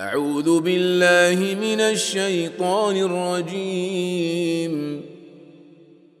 [0.00, 5.00] أعوذ بالله من الشيطان الرجيم.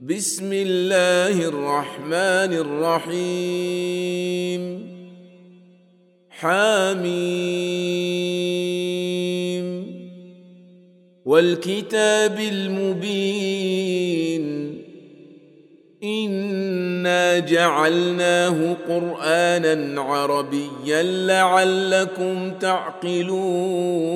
[0.00, 4.62] بسم الله الرحمن الرحيم.
[6.30, 7.20] حاميم
[11.24, 14.49] والكتاب المبين.
[16.04, 24.10] انا جعلناه قرانا عربيا لعلكم تعقلون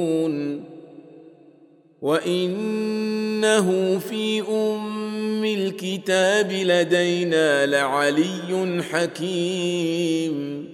[2.03, 10.74] وانه في ام الكتاب لدينا لعلي حكيم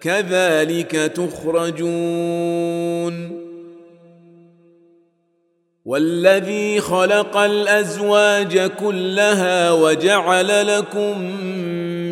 [0.00, 2.60] كذلك تخرجون.
[5.84, 11.20] والذي خلق الأزواج كلها وجعل لكم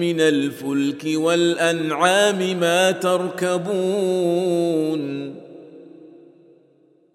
[0.00, 3.78] من الفلك والأنعام ما تركبون.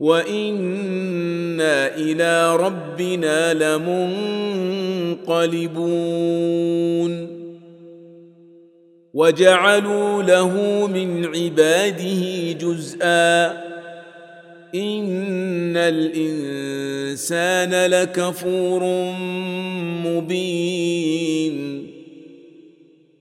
[0.00, 3.54] وأنا إلى ربنا
[5.14, 5.48] لمنقلبون
[9.14, 13.68] وجعلوا له من عباده جزءا
[14.74, 17.20] ان الانسان
[17.90, 18.84] لكفور
[20.04, 21.87] مبين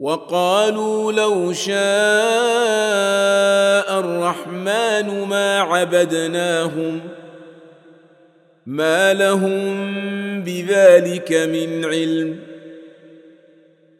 [0.00, 1.74] وقالوا لو شاء
[4.00, 7.00] الرحمن ما عبدناهم
[8.66, 9.64] ما لهم
[10.42, 12.38] بذلك من علم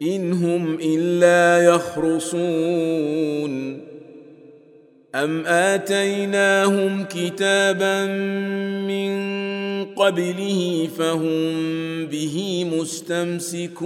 [0.01, 3.55] إن هم إلا يخرصون.
[5.15, 8.05] أم آتيناهم كتابا
[8.87, 9.15] من
[9.85, 13.85] قبله فهم به مستمسكون.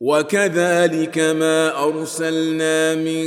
[0.00, 3.26] وكذلك ما أرسلنا من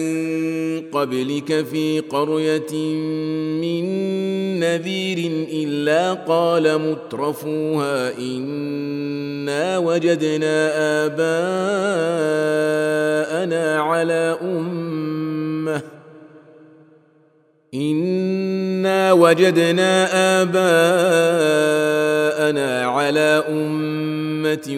[0.92, 2.74] قبلك في قرية
[3.62, 3.86] من
[4.60, 10.72] نذير إلا قال مترفوها إنا وجدنا
[11.06, 11.30] آباءنا
[13.82, 15.82] على أمة
[17.74, 20.08] إنا وجدنا
[20.42, 21.50] آباءنا
[22.86, 24.78] على أمة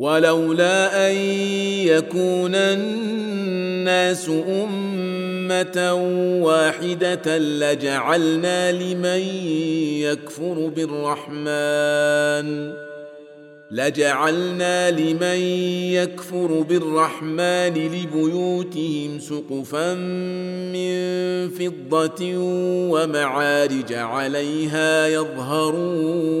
[0.00, 1.16] ولولا أن
[1.86, 5.94] يكون الناس أمة
[6.42, 9.20] واحدة لجعلنا لمن
[10.00, 12.72] يكفر بالرحمن
[13.70, 15.40] لجعلنا لمن
[15.92, 19.94] يكفر بالرحمن لبيوتهم سقفا
[20.74, 22.34] من فضة
[22.90, 26.40] ومعارج عليها يظهرون.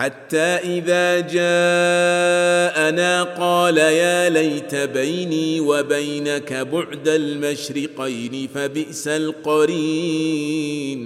[0.00, 11.00] حتى إذا جاءنا قال يا ليت بيني وبينك بعد المشرقين فبئس القرين.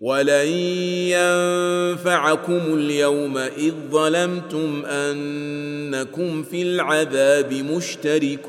[0.00, 0.48] ولن
[1.12, 8.48] ينفعكم اليوم إذ ظلمتم أنكم في العذاب مشتركون.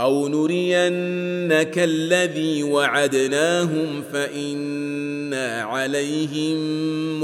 [0.00, 6.58] أو نرينك الذي وعدناهم فإنا عليهم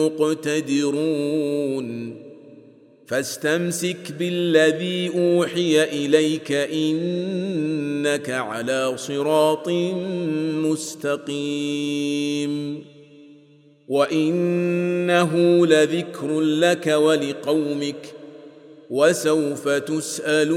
[0.01, 2.17] مقتدرون.
[3.07, 9.69] فاستمسك بالذي أوحي إليك إنك على صراط
[10.65, 12.85] مستقيم.
[13.89, 18.15] وإنه لذكر لك ولقومك
[18.91, 20.57] وسوف تسألون.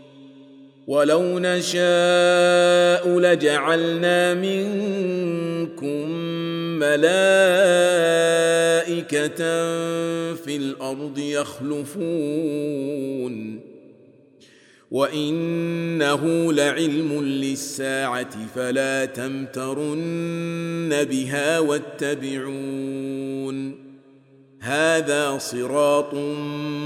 [0.87, 6.09] ولو نشاء لجعلنا منكم
[6.79, 7.11] ملائكه
[10.35, 12.81] في الأرض يخلفون
[14.91, 23.01] وانه لعلم للساعه فلا تمترن بها واتبعون
[24.59, 26.13] هذا صراط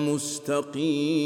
[0.08, 1.26] مستقيم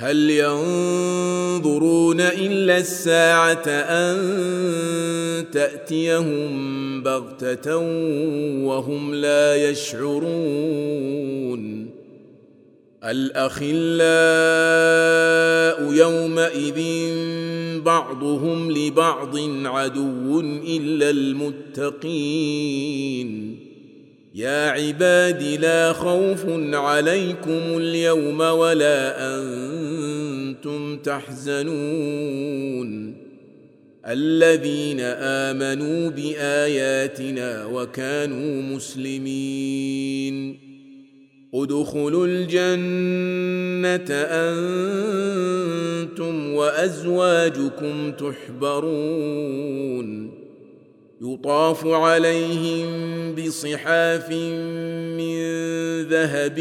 [0.00, 4.16] هل ينظرون إلا الساعة أن
[5.52, 7.76] تأتيهم بغتة
[8.64, 11.20] وهم لا يشعرون؟
[13.04, 13.80] الأخلاء
[15.92, 16.80] يومئذ
[17.82, 22.40] بعضهم لبعض عدو إلا المتقين.
[24.34, 29.59] يا عباد لا خوف عليكم اليوم ولا أنتم
[31.02, 32.90] تحزنون.
[34.06, 40.58] الذين آمنوا بآياتنا وكانوا مسلمين.
[41.54, 44.10] ادخلوا الجنة
[46.10, 49.60] أنتم وأزواجكم تحبرون.
[51.22, 52.88] يطاف عليهم
[53.34, 54.30] بصحاف
[55.16, 55.36] من
[56.02, 56.58] ذهب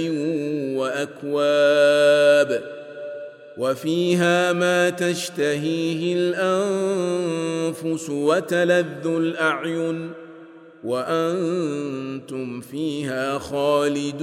[0.76, 2.79] وأكواب.
[3.60, 10.12] وفيها ما تشتهيه الأنفس وتلذ الأعين
[10.84, 14.20] وأنتم فيها خالدون.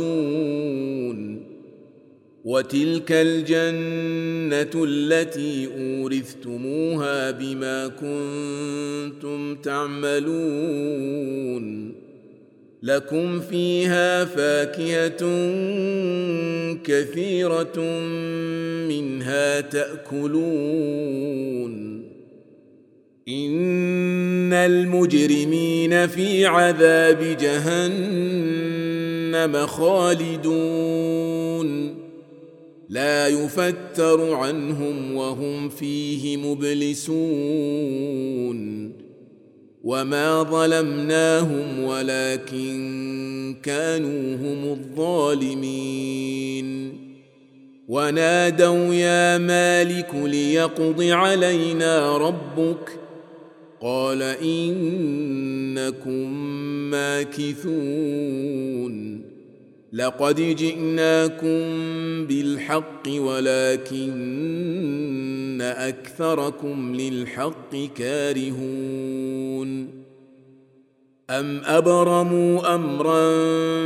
[2.44, 10.46] وتلك الجنة التي أورثتموها بما كنتم تعملون.
[12.86, 15.20] لكم فيها فاكهه
[16.84, 17.80] كثيره
[18.88, 20.96] منها تاكلون
[23.28, 28.46] ان المجرمين في عذاب جهنم
[29.66, 31.16] خالدون
[32.88, 37.86] لا يفتر عنهم وهم فيه مبلسون
[39.86, 46.66] وما ظلمناهم ولكن كانوا هم الظالمين
[47.88, 52.98] ونادوا يا مالك ليقض علينا ربك
[53.80, 56.32] قال انكم
[56.90, 58.56] ماكثون
[59.96, 61.56] لقد جئناكم
[62.26, 64.06] بالحق ولكن
[65.62, 69.88] أكثركم للحق كارهون.
[71.30, 73.32] أم أبرموا أمرا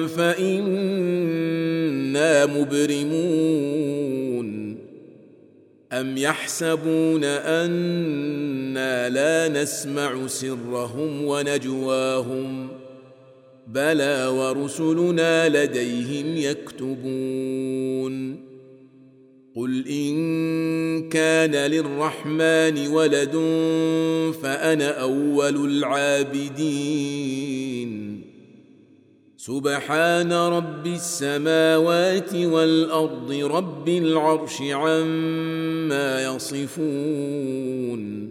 [0.07, 1.27] فإنا
[2.47, 3.91] مبرمون.
[5.93, 12.80] أم يحسبون أنا لا نسمع سرهم ونجواهم.
[13.75, 18.41] بلى ورسلنا لديهم يكتبون.
[19.57, 23.33] قل إن كان للرحمن ولد
[24.43, 27.41] فأنا أول العابدين.
[29.37, 38.31] سبحان رب السماوات والأرض رب العرش عما يصفون.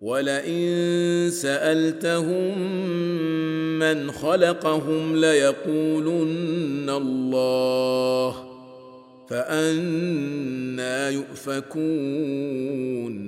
[0.00, 2.58] ولئن سألتهم
[3.78, 8.44] من خلقهم ليقولن الله
[9.30, 13.18] فأنا يؤفكون.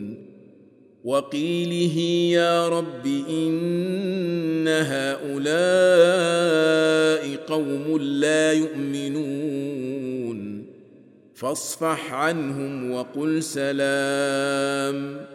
[1.05, 1.99] وقيله
[2.39, 5.41] يا رب إن هؤلاء
[7.37, 10.67] قوم لا يؤمنون.
[11.35, 15.27] فاصفح عنهم وقل سلام.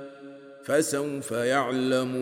[0.66, 2.16] فسوف يعلمون.